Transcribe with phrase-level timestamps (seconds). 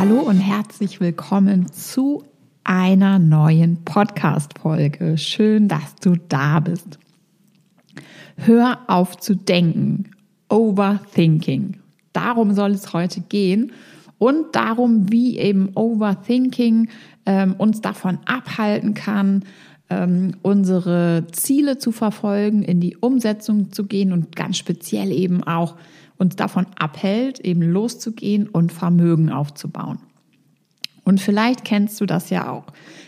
[0.00, 2.24] Hallo und herzlich willkommen zu
[2.64, 5.18] einer neuen Podcast-Folge.
[5.18, 6.98] Schön, dass du da bist.
[8.38, 10.12] Hör auf zu denken.
[10.48, 11.80] Overthinking.
[12.14, 13.72] Darum soll es heute gehen
[14.16, 16.88] und darum, wie eben Overthinking
[17.26, 19.44] ähm, uns davon abhalten kann,
[19.90, 25.76] ähm, unsere Ziele zu verfolgen, in die Umsetzung zu gehen und ganz speziell eben auch
[26.20, 29.98] uns davon abhält, eben loszugehen und Vermögen aufzubauen.
[31.02, 32.66] Und vielleicht kennst du das ja auch.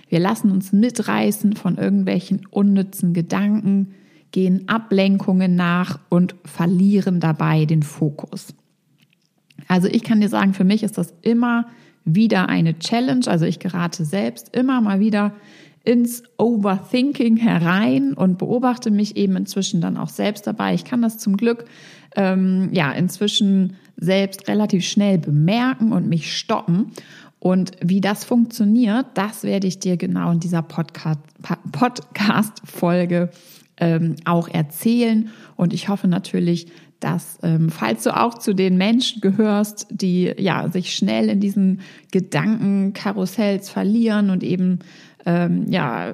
[0.09, 3.95] Wir lassen uns mitreißen von irgendwelchen unnützen Gedanken,
[4.33, 8.55] gehen Ablenkungen nach und verlieren dabei den Fokus.
[9.69, 11.67] Also ich kann dir sagen, für mich ist das immer
[12.05, 13.27] wieder eine Challenge.
[13.27, 15.33] Also ich gerate selbst immer mal wieder
[15.85, 20.75] ins Overthinking herein und beobachte mich eben inzwischen dann auch selbst dabei.
[20.75, 21.65] Ich kann das zum Glück
[22.15, 26.93] ähm, ja inzwischen selbst relativ schnell bemerken und mich stoppen.
[27.39, 33.31] Und wie das funktioniert, das werde ich dir genau in dieser Podcast-Folge
[33.79, 35.31] ähm, auch erzählen.
[35.57, 36.69] Und ich hoffe natürlich,
[37.01, 41.81] dass, ähm, falls du auch zu den Menschen gehörst, die ja sich schnell in diesen
[42.13, 44.79] Gedankenkarussells verlieren und eben
[45.27, 46.13] ähm, ja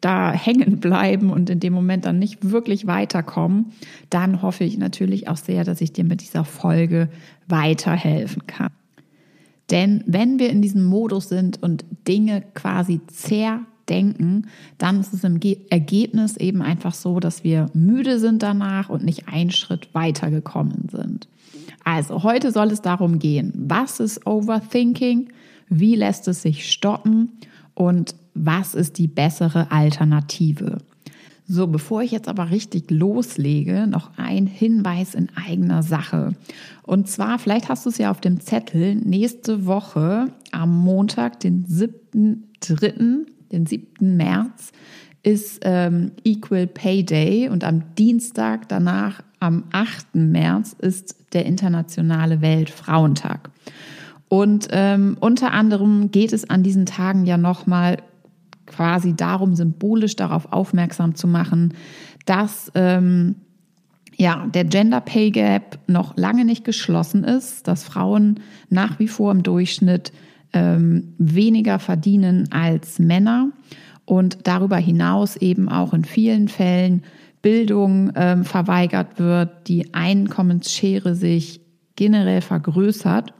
[0.00, 3.72] da hängen bleiben und in dem Moment dann nicht wirklich weiterkommen,
[4.10, 7.08] dann hoffe ich natürlich auch sehr, dass ich dir mit dieser Folge
[7.48, 8.70] weiterhelfen kann.
[9.70, 14.46] Denn wenn wir in diesem Modus sind und Dinge quasi zerdenken,
[14.78, 15.40] dann ist es im
[15.70, 21.28] Ergebnis eben einfach so, dass wir müde sind danach und nicht einen Schritt weitergekommen sind.
[21.82, 25.30] Also heute soll es darum gehen, was ist Overthinking,
[25.68, 27.32] wie lässt es sich stoppen
[27.74, 30.78] und was ist die bessere Alternative.
[31.48, 36.32] So, bevor ich jetzt aber richtig loslege, noch ein Hinweis in eigener Sache.
[36.82, 41.64] Und zwar, vielleicht hast du es ja auf dem Zettel, nächste Woche am Montag, den
[41.64, 44.16] 7.3., den 7.
[44.16, 44.72] März,
[45.22, 50.14] ist ähm, Equal Pay Day und am Dienstag danach, am 8.
[50.14, 53.50] März, ist der internationale Weltfrauentag.
[54.28, 57.98] Und ähm, unter anderem geht es an diesen Tagen ja nochmal
[58.66, 61.74] quasi darum, symbolisch darauf aufmerksam zu machen,
[62.24, 63.36] dass ähm,
[64.16, 68.40] ja, der Gender Pay Gap noch lange nicht geschlossen ist, dass Frauen
[68.70, 70.12] nach wie vor im Durchschnitt
[70.52, 73.50] ähm, weniger verdienen als Männer
[74.04, 77.02] und darüber hinaus eben auch in vielen Fällen
[77.42, 81.60] Bildung ähm, verweigert wird, die Einkommensschere sich
[81.94, 83.34] generell vergrößert.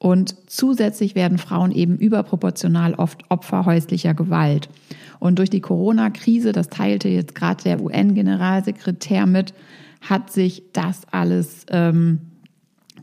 [0.00, 4.70] Und zusätzlich werden Frauen eben überproportional oft Opfer häuslicher Gewalt.
[5.18, 9.52] Und durch die Corona-Krise, das teilte jetzt gerade der UN-Generalsekretär mit,
[10.00, 12.20] hat sich das alles, ähm,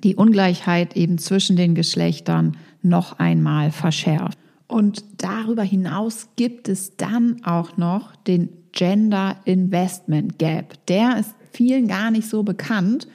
[0.03, 4.39] die Ungleichheit eben zwischen den Geschlechtern noch einmal verschärft.
[4.67, 10.83] Und darüber hinaus gibt es dann auch noch den Gender Investment Gap.
[10.87, 13.07] Der ist vielen gar nicht so bekannt.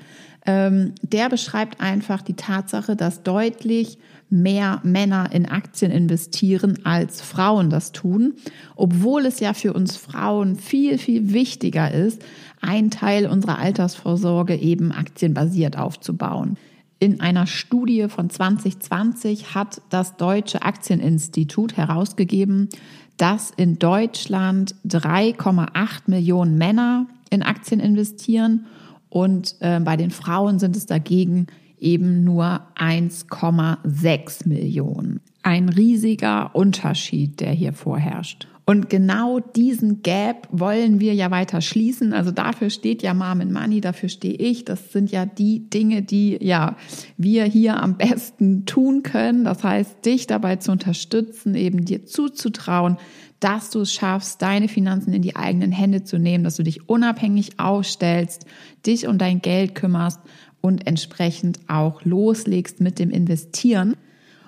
[0.44, 3.98] Ähm, der beschreibt einfach die Tatsache, dass deutlich
[4.28, 8.34] mehr Männer in Aktien investieren, als Frauen das tun,
[8.74, 12.22] obwohl es ja für uns Frauen viel, viel wichtiger ist,
[12.60, 16.56] einen Teil unserer Altersvorsorge eben aktienbasiert aufzubauen.
[16.98, 22.68] In einer Studie von 2020 hat das Deutsche Aktieninstitut herausgegeben,
[23.16, 28.66] dass in Deutschland 3,8 Millionen Männer in Aktien investieren
[29.12, 31.46] und äh, bei den Frauen sind es dagegen
[31.78, 35.20] eben nur 1,6 Millionen.
[35.42, 38.48] Ein riesiger Unterschied, der hier vorherrscht.
[38.64, 42.14] Und genau diesen Gap wollen wir ja weiter schließen.
[42.14, 44.64] Also dafür steht ja Mom in Money, dafür stehe ich.
[44.64, 46.76] Das sind ja die Dinge, die ja
[47.18, 49.44] wir hier am besten tun können.
[49.44, 52.96] Das heißt, dich dabei zu unterstützen, eben dir zuzutrauen,
[53.42, 56.88] dass du es schaffst, deine Finanzen in die eigenen Hände zu nehmen, dass du dich
[56.88, 58.46] unabhängig aufstellst,
[58.86, 60.20] dich um dein Geld kümmerst
[60.60, 63.96] und entsprechend auch loslegst mit dem Investieren.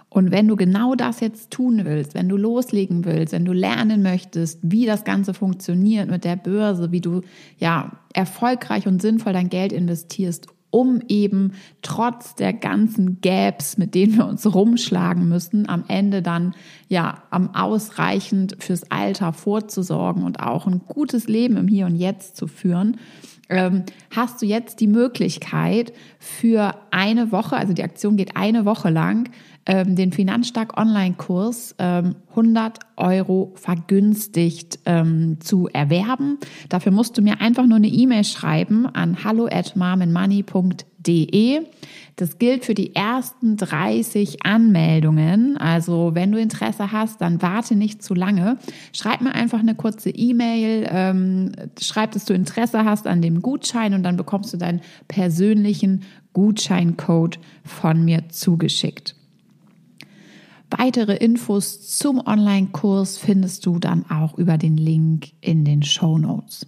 [0.09, 4.01] Und wenn du genau das jetzt tun willst, wenn du loslegen willst, wenn du lernen
[4.01, 7.23] möchtest, wie das Ganze funktioniert mit der Börse, wie du
[7.59, 14.17] ja erfolgreich und sinnvoll dein Geld investierst, um eben trotz der ganzen Gaps, mit denen
[14.17, 16.57] wir uns rumschlagen müssen, am Ende dann
[16.89, 22.37] ja am ausreichend fürs Alter vorzusorgen und auch ein gutes Leben im Hier und Jetzt
[22.37, 22.97] zu führen,
[23.49, 28.91] ähm, hast du jetzt die Möglichkeit für eine Woche, also die Aktion geht eine Woche
[28.91, 29.31] lang,
[29.67, 36.39] ähm, den Finanzstark Online-Kurs ähm, 100 Euro vergünstigt ähm, zu erwerben.
[36.69, 39.75] Dafür musst du mir einfach nur eine E-Mail schreiben an hallo at
[41.05, 41.67] marmenmoney.de.
[42.17, 45.57] Das gilt für die ersten 30 Anmeldungen.
[45.57, 48.59] Also wenn du Interesse hast, dann warte nicht zu lange.
[48.93, 53.95] Schreib mir einfach eine kurze E-Mail, ähm, schreib, dass du Interesse hast an dem Gutschein
[53.95, 56.03] und dann bekommst du deinen persönlichen
[56.33, 59.17] Gutscheincode von mir zugeschickt.
[60.71, 66.67] Weitere Infos zum Online-Kurs findest du dann auch über den Link in den Show Notes.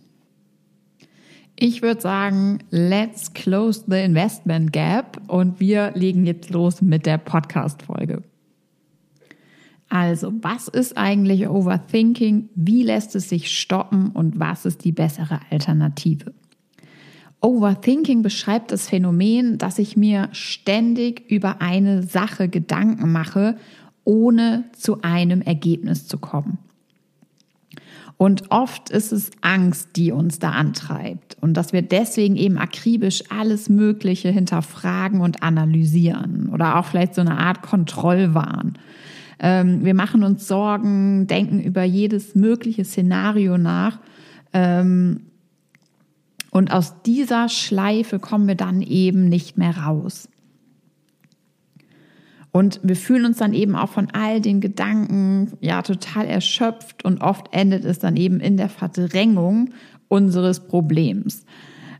[1.58, 7.16] Ich würde sagen, let's close the investment gap und wir legen jetzt los mit der
[7.16, 8.22] Podcast-Folge.
[9.88, 12.50] Also, was ist eigentlich Overthinking?
[12.54, 16.34] Wie lässt es sich stoppen und was ist die bessere Alternative?
[17.40, 23.56] Overthinking beschreibt das Phänomen, dass ich mir ständig über eine Sache Gedanken mache,
[24.04, 26.58] ohne zu einem Ergebnis zu kommen.
[28.18, 33.24] Und oft ist es Angst, die uns da antreibt und dass wir deswegen eben akribisch
[33.28, 38.78] alles Mögliche hinterfragen und analysieren oder auch vielleicht so eine Art Kontrollwahn.
[39.38, 43.98] Ähm, wir machen uns Sorgen, denken über jedes mögliche Szenario nach.
[44.54, 45.20] Ähm,
[46.50, 50.30] und aus dieser Schleife kommen wir dann eben nicht mehr raus.
[52.56, 57.20] Und wir fühlen uns dann eben auch von all den Gedanken ja total erschöpft und
[57.20, 59.74] oft endet es dann eben in der Verdrängung
[60.08, 61.44] unseres Problems,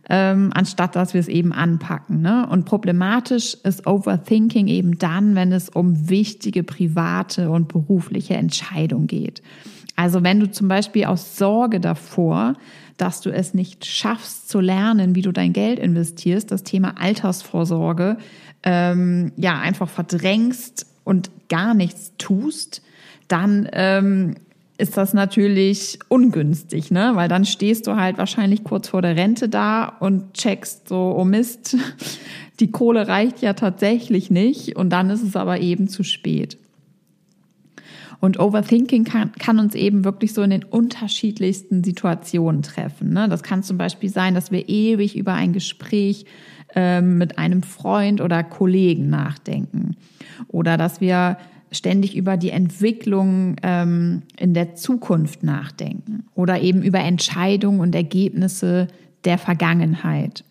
[0.08, 2.22] ähm, anstatt dass wir es eben anpacken.
[2.22, 2.48] Ne?
[2.48, 9.42] Und problematisch ist Overthinking eben dann, wenn es um wichtige private und berufliche Entscheidungen geht.
[9.96, 12.54] Also wenn du zum Beispiel aus Sorge davor,
[12.98, 18.18] dass du es nicht schaffst zu lernen, wie du dein Geld investierst, das Thema Altersvorsorge,
[18.62, 22.82] ähm, ja, einfach verdrängst und gar nichts tust,
[23.28, 24.34] dann ähm,
[24.78, 27.12] ist das natürlich ungünstig, ne?
[27.14, 31.24] Weil dann stehst du halt wahrscheinlich kurz vor der Rente da und checkst so, oh
[31.24, 31.76] Mist,
[32.60, 36.58] die Kohle reicht ja tatsächlich nicht und dann ist es aber eben zu spät.
[38.20, 43.12] Und Overthinking kann, kann uns eben wirklich so in den unterschiedlichsten Situationen treffen.
[43.12, 43.28] Ne?
[43.28, 46.24] Das kann zum Beispiel sein, dass wir ewig über ein Gespräch
[46.74, 49.96] ähm, mit einem Freund oder Kollegen nachdenken.
[50.48, 51.36] Oder dass wir
[51.70, 56.24] ständig über die Entwicklung ähm, in der Zukunft nachdenken.
[56.34, 58.88] Oder eben über Entscheidungen und Ergebnisse
[59.24, 60.44] der Vergangenheit.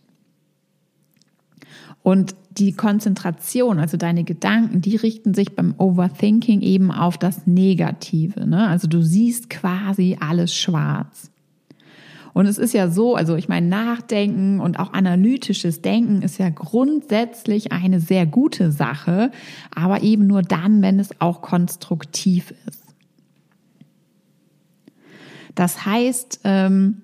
[2.03, 8.47] Und die Konzentration, also deine Gedanken, die richten sich beim Overthinking eben auf das Negative.
[8.47, 8.67] Ne?
[8.67, 11.31] Also du siehst quasi alles schwarz.
[12.33, 16.49] Und es ist ja so, also ich meine, Nachdenken und auch analytisches Denken ist ja
[16.49, 19.31] grundsätzlich eine sehr gute Sache,
[19.73, 22.83] aber eben nur dann, wenn es auch konstruktiv ist.
[25.55, 27.03] Das heißt, ähm,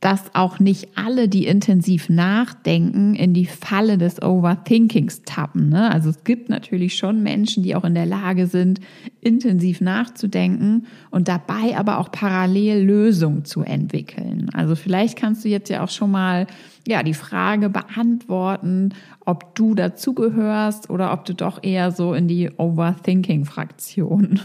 [0.00, 5.70] dass auch nicht alle, die intensiv nachdenken, in die Falle des Overthinkings tappen.
[5.70, 5.90] Ne?
[5.90, 8.80] Also es gibt natürlich schon Menschen, die auch in der Lage sind,
[9.20, 14.50] intensiv nachzudenken und dabei aber auch parallel Lösungen zu entwickeln.
[14.54, 16.46] Also vielleicht kannst du jetzt ja auch schon mal
[16.86, 18.90] ja die Frage beantworten,
[19.24, 24.40] ob du dazugehörst oder ob du doch eher so in die Overthinking-Fraktion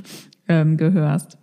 [0.48, 1.38] ähm, gehörst.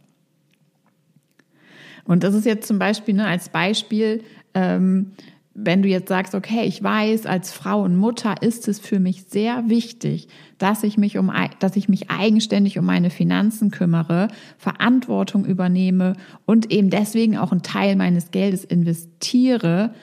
[2.10, 4.24] Und das ist jetzt zum Beispiel ne, als Beispiel,
[4.54, 5.12] ähm,
[5.54, 9.26] wenn du jetzt sagst, okay, ich weiß, als Frau und Mutter ist es für mich
[9.28, 10.26] sehr wichtig,
[10.58, 14.26] dass ich mich um, dass ich mich eigenständig um meine Finanzen kümmere,
[14.58, 16.14] Verantwortung übernehme
[16.46, 19.94] und eben deswegen auch einen Teil meines Geldes investiere,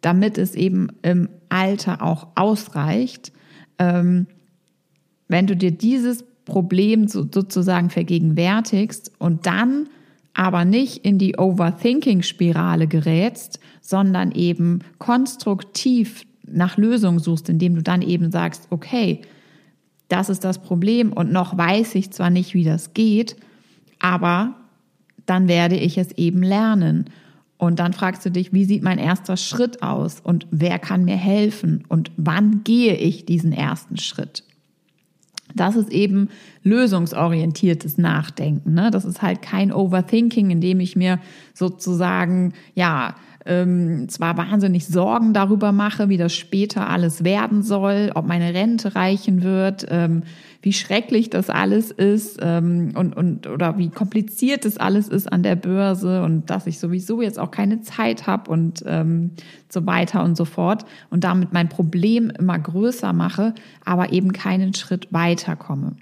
[0.00, 3.32] damit es eben im Alter auch ausreicht.
[3.78, 4.26] Ähm,
[5.28, 9.86] wenn du dir dieses Problem so, sozusagen vergegenwärtigst und dann
[10.34, 18.02] aber nicht in die Overthinking-Spirale gerätst, sondern eben konstruktiv nach Lösungen suchst, indem du dann
[18.02, 19.22] eben sagst, okay,
[20.08, 23.36] das ist das Problem und noch weiß ich zwar nicht, wie das geht,
[23.98, 24.54] aber
[25.26, 27.06] dann werde ich es eben lernen.
[27.56, 31.16] Und dann fragst du dich, wie sieht mein erster Schritt aus und wer kann mir
[31.16, 34.42] helfen und wann gehe ich diesen ersten Schritt?
[35.54, 36.28] Das ist eben
[36.62, 38.74] lösungsorientiertes Nachdenken.
[38.74, 38.90] Ne?
[38.90, 41.18] Das ist halt kein Overthinking, in dem ich mir
[41.54, 43.14] sozusagen ja
[43.46, 48.94] ähm, zwar wahnsinnig Sorgen darüber mache, wie das später alles werden soll, ob meine Rente
[48.94, 50.22] reichen wird, ähm,
[50.62, 55.42] wie schrecklich das alles ist ähm, und, und oder wie kompliziert das alles ist an
[55.42, 59.32] der Börse und dass ich sowieso jetzt auch keine Zeit habe und ähm,
[59.68, 64.74] so weiter und so fort und damit mein Problem immer größer mache, aber eben keinen
[64.74, 65.96] Schritt weiterkomme.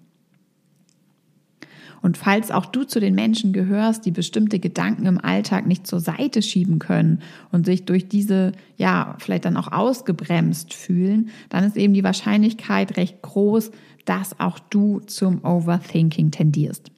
[2.02, 6.00] Und falls auch du zu den Menschen gehörst, die bestimmte Gedanken im Alltag nicht zur
[6.00, 7.21] Seite schieben können
[7.52, 12.97] und sich durch diese, ja, vielleicht dann auch ausgebremst fühlen, dann ist eben die Wahrscheinlichkeit
[12.97, 13.71] recht groß,
[14.04, 16.90] dass auch du zum Overthinking tendierst.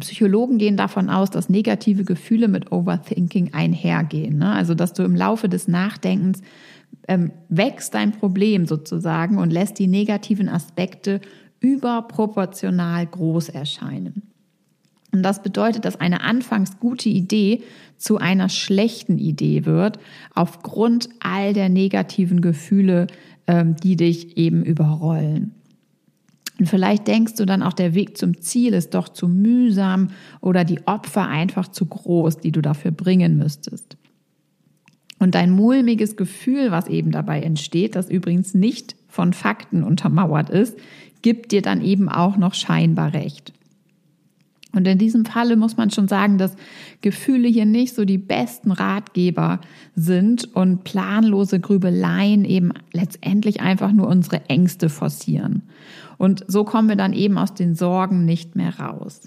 [0.00, 4.38] Psychologen gehen davon aus, dass negative Gefühle mit Overthinking einhergehen.
[4.38, 4.50] Ne?
[4.50, 6.40] Also, dass du im Laufe des Nachdenkens
[7.06, 11.20] ähm, wächst dein Problem sozusagen und lässt die negativen Aspekte
[11.64, 14.22] überproportional groß erscheinen.
[15.12, 17.62] Und das bedeutet, dass eine anfangs gute Idee
[17.96, 19.98] zu einer schlechten Idee wird,
[20.34, 23.06] aufgrund all der negativen Gefühle,
[23.46, 25.54] ähm, die dich eben überrollen.
[26.58, 30.64] Und vielleicht denkst du dann auch, der Weg zum Ziel ist doch zu mühsam oder
[30.64, 33.96] die Opfer einfach zu groß, die du dafür bringen müsstest.
[35.18, 40.76] Und dein mulmiges Gefühl, was eben dabei entsteht, das übrigens nicht von Fakten untermauert ist,
[41.24, 43.54] gibt dir dann eben auch noch scheinbar recht.
[44.72, 46.54] Und in diesem Falle muss man schon sagen, dass
[47.00, 49.60] Gefühle hier nicht so die besten Ratgeber
[49.96, 55.62] sind und planlose Grübeleien eben letztendlich einfach nur unsere Ängste forcieren.
[56.18, 59.22] Und so kommen wir dann eben aus den Sorgen nicht mehr raus.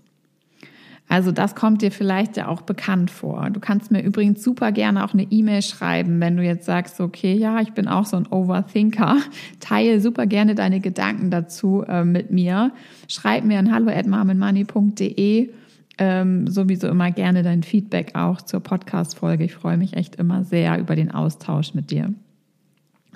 [1.09, 3.49] Also das kommt dir vielleicht ja auch bekannt vor.
[3.49, 7.33] Du kannst mir übrigens super gerne auch eine E-Mail schreiben, wenn du jetzt sagst, okay,
[7.33, 9.17] ja, ich bin auch so ein Overthinker.
[9.61, 12.73] Teile super gerne deine Gedanken dazu äh, mit mir.
[13.07, 15.49] Schreib mir an hallo@marmenmoney.de
[15.97, 19.45] ähm, sowieso immer gerne dein Feedback auch zur Podcast-Folge.
[19.45, 22.13] Ich freue mich echt immer sehr über den Austausch mit dir.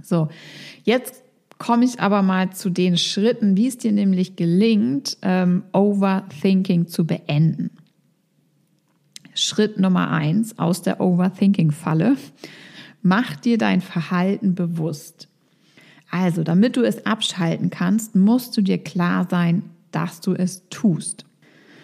[0.01, 0.29] So,
[0.83, 1.23] jetzt
[1.57, 7.05] komme ich aber mal zu den Schritten, wie es dir nämlich gelingt, ähm, Overthinking zu
[7.05, 7.69] beenden.
[9.41, 12.15] Schritt Nummer eins aus der Overthinking-Falle.
[13.01, 15.27] Mach dir dein Verhalten bewusst.
[16.11, 21.25] Also, damit du es abschalten kannst, musst du dir klar sein, dass du es tust.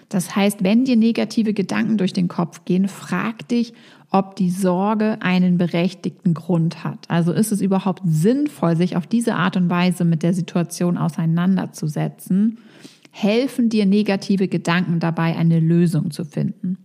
[0.09, 3.73] Das heißt, wenn dir negative Gedanken durch den Kopf gehen, frag dich,
[4.09, 7.09] ob die Sorge einen berechtigten Grund hat.
[7.09, 12.59] Also ist es überhaupt sinnvoll, sich auf diese Art und Weise mit der Situation auseinanderzusetzen?
[13.11, 16.77] Helfen dir negative Gedanken dabei, eine Lösung zu finden?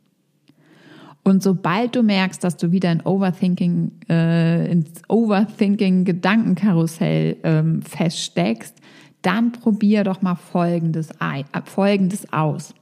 [1.25, 8.75] Und sobald du merkst, dass du wieder in Overthinking, äh, ins Overthinking-Gedankenkarussell ähm, feststeckst,
[9.23, 12.75] dann probier doch mal Folgendes, ein, äh, Folgendes aus.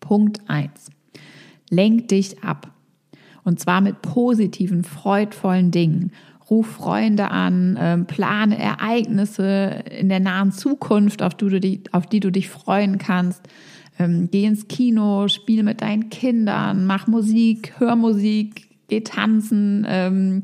[0.00, 0.88] Punkt eins:
[1.68, 2.70] Lenk dich ab.
[3.44, 6.12] Und zwar mit positiven, freudvollen Dingen.
[6.48, 12.06] Ruf Freunde an, ähm, plane Ereignisse in der nahen Zukunft, auf die du dich, auf
[12.06, 13.46] die du dich freuen kannst
[13.98, 20.42] ähm, geh ins Kino, spiel mit deinen Kindern, mach Musik, hör Musik, geh tanzen, ähm,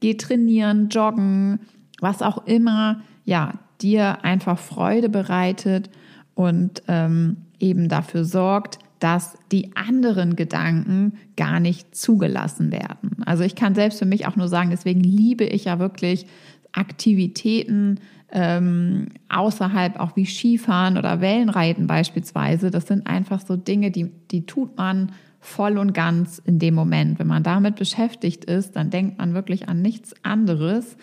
[0.00, 1.60] geh trainieren, joggen,
[2.00, 5.90] was auch immer, ja, dir einfach Freude bereitet
[6.34, 13.22] und ähm, eben dafür sorgt, dass die anderen Gedanken gar nicht zugelassen werden.
[13.24, 16.26] Also ich kann selbst für mich auch nur sagen, deswegen liebe ich ja wirklich
[16.72, 18.00] Aktivitäten,
[18.32, 22.70] ähm, außerhalb auch wie Skifahren oder Wellenreiten beispielsweise.
[22.70, 27.18] Das sind einfach so Dinge, die, die tut man voll und ganz in dem Moment.
[27.18, 30.96] Wenn man damit beschäftigt ist, dann denkt man wirklich an nichts anderes.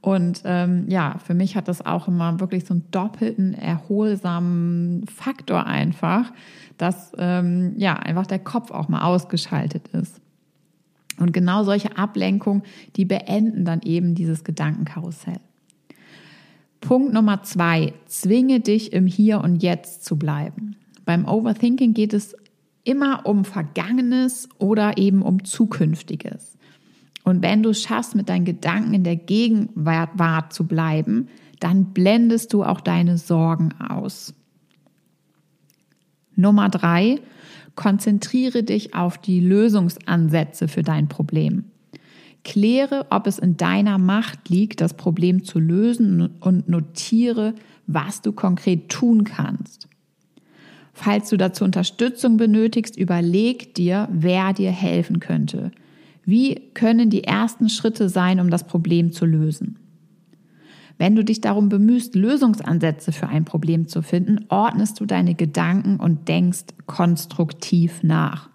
[0.00, 5.66] Und ähm, ja, für mich hat das auch immer wirklich so einen doppelten, erholsamen Faktor
[5.66, 6.32] einfach,
[6.76, 10.21] dass ähm, ja einfach der Kopf auch mal ausgeschaltet ist.
[11.18, 12.62] Und genau solche Ablenkungen,
[12.96, 15.40] die beenden dann eben dieses Gedankenkarussell.
[16.80, 20.76] Punkt Nummer zwei, zwinge dich im Hier und Jetzt zu bleiben.
[21.04, 22.34] Beim Overthinking geht es
[22.84, 26.58] immer um Vergangenes oder eben um Zukünftiges.
[27.24, 31.28] Und wenn du schaffst, mit deinen Gedanken in der Gegenwart zu bleiben,
[31.60, 34.34] dann blendest du auch deine Sorgen aus.
[36.34, 37.20] Nummer drei,
[37.74, 41.64] konzentriere dich auf die Lösungsansätze für dein Problem.
[42.44, 47.54] Kläre, ob es in deiner Macht liegt, das Problem zu lösen und notiere,
[47.86, 49.88] was du konkret tun kannst.
[50.92, 55.70] Falls du dazu Unterstützung benötigst, überleg dir, wer dir helfen könnte.
[56.24, 59.78] Wie können die ersten Schritte sein, um das Problem zu lösen?
[60.98, 65.98] Wenn du dich darum bemühst, Lösungsansätze für ein Problem zu finden, ordnest du deine Gedanken
[65.98, 68.50] und denkst konstruktiv nach.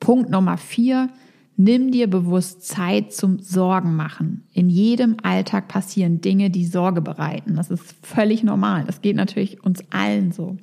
[0.00, 1.08] Punkt Nummer vier,
[1.56, 4.42] Nimm dir bewusst Zeit zum Sorgen machen.
[4.52, 7.56] In jedem Alltag passieren Dinge, die Sorge bereiten.
[7.56, 8.84] Das ist völlig normal.
[8.86, 10.56] Das geht natürlich uns allen so.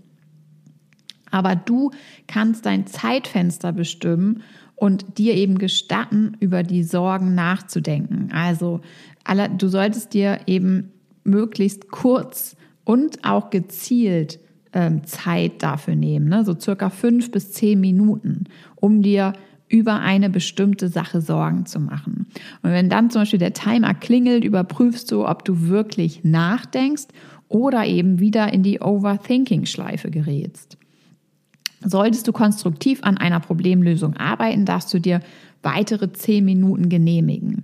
[1.31, 1.91] Aber du
[2.25, 4.41] kannst dein Zeitfenster bestimmen
[4.79, 8.29] und dir eben gestatten, über die Sorgen nachzudenken.
[8.33, 8.79] Also
[9.57, 10.91] du solltest dir eben
[11.23, 12.55] möglichst kurz
[12.85, 14.39] und auch gezielt
[14.73, 16.45] ähm, Zeit dafür nehmen, ne?
[16.45, 18.45] so circa fünf bis zehn Minuten,
[18.75, 19.33] um dir
[19.67, 22.27] über eine bestimmte Sache Sorgen zu machen.
[22.63, 27.07] Und wenn dann zum Beispiel der Timer klingelt, überprüfst du, ob du wirklich nachdenkst
[27.47, 30.78] oder eben wieder in die Overthinking-Schleife gerätst.
[31.83, 35.21] Solltest du konstruktiv an einer Problemlösung arbeiten, darfst du dir
[35.63, 37.63] weitere zehn Minuten genehmigen.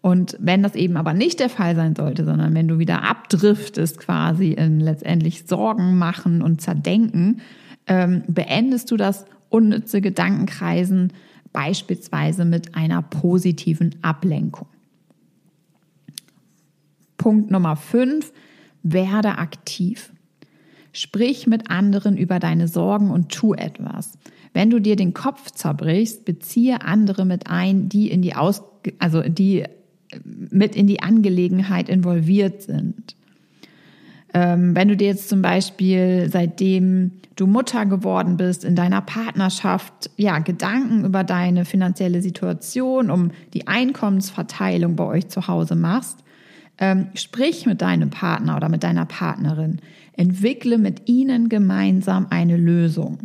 [0.00, 3.98] Und wenn das eben aber nicht der Fall sein sollte, sondern wenn du wieder abdriftest
[3.98, 7.40] quasi in letztendlich Sorgen machen und zerdenken,
[7.88, 11.12] ähm, beendest du das unnütze Gedankenkreisen
[11.52, 14.68] beispielsweise mit einer positiven Ablenkung.
[17.16, 18.32] Punkt Nummer fünf,
[18.82, 20.12] werde aktiv.
[20.96, 24.16] Sprich mit anderen über deine Sorgen und tu etwas.
[24.54, 28.62] Wenn du dir den Kopf zerbrichst, beziehe andere mit ein, die in die Aus,
[28.98, 29.64] also die
[30.24, 33.14] mit in die Angelegenheit involviert sind.
[34.32, 40.08] Ähm, wenn du dir jetzt zum Beispiel, seitdem du Mutter geworden bist, in deiner Partnerschaft,
[40.16, 46.24] ja, Gedanken über deine finanzielle Situation, um die Einkommensverteilung bei euch zu Hause machst,
[46.78, 49.80] ähm, sprich mit deinem Partner oder mit deiner Partnerin.
[50.12, 53.18] Entwickle mit ihnen gemeinsam eine Lösung.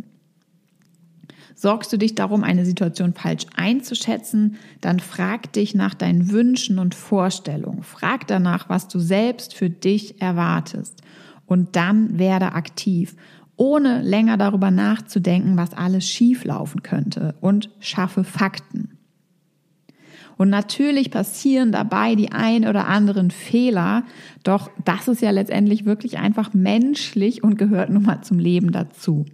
[1.54, 6.94] Sorgst du dich darum, eine Situation falsch einzuschätzen, dann frag dich nach deinen Wünschen und
[6.94, 7.82] Vorstellungen.
[7.82, 11.02] Frag danach, was du selbst für dich erwartest.
[11.46, 13.14] Und dann werde aktiv,
[13.56, 18.98] ohne länger darüber nachzudenken, was alles schieflaufen könnte und schaffe Fakten.
[20.36, 24.04] Und natürlich passieren dabei die ein oder anderen Fehler,
[24.42, 29.26] doch das ist ja letztendlich wirklich einfach menschlich und gehört nun mal zum Leben dazu.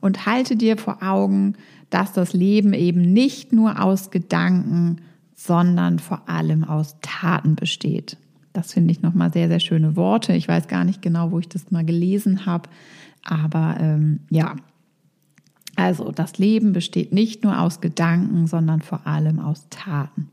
[0.00, 1.54] Und halte dir vor Augen,
[1.90, 5.02] dass das Leben eben nicht nur aus Gedanken,
[5.34, 8.16] sondern vor allem aus Taten besteht.
[8.52, 10.32] Das finde ich nochmal sehr, sehr schöne Worte.
[10.32, 12.68] Ich weiß gar nicht genau, wo ich das mal gelesen habe,
[13.22, 14.56] aber ähm, ja.
[15.78, 20.30] Also das Leben besteht nicht nur aus Gedanken, sondern vor allem aus Taten.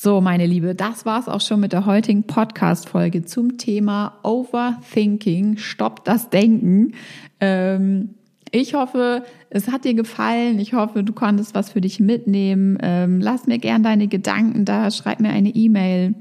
[0.00, 5.56] So, meine Liebe, das war's auch schon mit der heutigen Podcast-Folge zum Thema Overthinking.
[5.56, 6.92] Stopp das Denken.
[7.40, 8.10] Ähm,
[8.52, 10.60] ich hoffe, es hat dir gefallen.
[10.60, 12.78] Ich hoffe, du konntest was für dich mitnehmen.
[12.80, 14.92] Ähm, lass mir gern deine Gedanken da.
[14.92, 16.14] Schreib mir eine E-Mail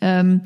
[0.00, 0.40] ähm,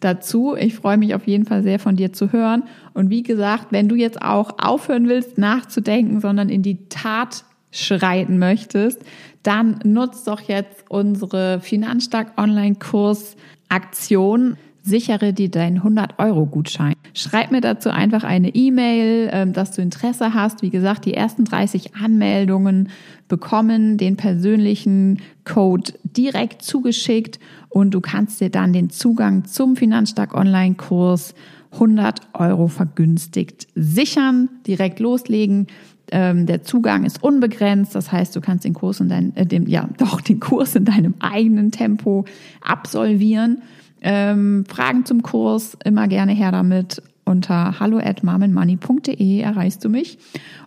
[0.00, 0.56] dazu.
[0.56, 2.62] Ich freue mich auf jeden Fall sehr von dir zu hören.
[2.94, 8.38] Und wie gesagt, wenn du jetzt auch aufhören willst, nachzudenken, sondern in die Tat schreiten
[8.38, 9.00] möchtest,
[9.42, 13.36] dann nutzt doch jetzt unsere Finanzstark Online-Kurs
[13.68, 14.56] Aktion.
[14.82, 16.94] Sichere dir deinen 100-Euro-Gutschein.
[17.12, 20.62] Schreib mir dazu einfach eine E-Mail, ähm, dass du Interesse hast.
[20.62, 22.88] Wie gesagt, die ersten 30 Anmeldungen
[23.26, 30.34] bekommen den persönlichen Code direkt zugeschickt und du kannst dir dann den Zugang zum Finanzstark
[30.34, 31.34] Online-Kurs
[31.72, 35.66] 100 Euro vergünstigt sichern, direkt loslegen.
[36.10, 39.66] Ähm, der Zugang ist unbegrenzt, das heißt, du kannst den Kurs in dein, äh, dem,
[39.66, 42.24] ja, doch den Kurs in deinem eigenen Tempo
[42.62, 43.62] absolvieren.
[44.00, 47.02] Ähm, Fragen zum Kurs immer gerne her damit.
[47.24, 50.18] Unter hallo at marmenmoney.de erreichst du mich.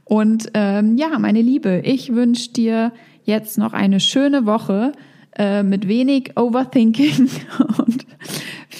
[0.03, 2.91] Und ähm, ja, meine Liebe, ich wünsche dir
[3.23, 4.91] jetzt noch eine schöne Woche
[5.37, 7.29] äh, mit wenig Overthinking
[7.77, 8.00] und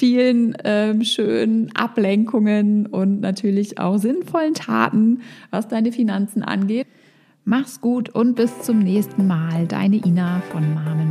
[0.01, 6.87] vielen ähm, schönen Ablenkungen und natürlich auch sinnvollen Taten, was deine Finanzen angeht.
[7.45, 9.67] Mach's gut und bis zum nächsten Mal.
[9.67, 11.09] Deine Ina von Marmen